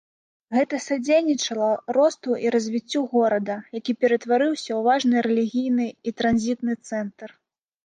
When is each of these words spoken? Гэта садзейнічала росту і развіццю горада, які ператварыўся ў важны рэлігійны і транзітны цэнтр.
Гэта 0.55 0.77
садзейнічала 0.85 1.67
росту 1.97 2.37
і 2.45 2.53
развіццю 2.55 3.03
горада, 3.13 3.55
які 3.79 3.97
ператварыўся 4.07 4.67
ў 4.67 4.81
важны 4.89 5.15
рэлігійны 5.29 5.87
і 5.93 6.09
транзітны 6.25 6.73
цэнтр. 6.87 7.29